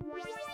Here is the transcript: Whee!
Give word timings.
Whee! 0.00 0.51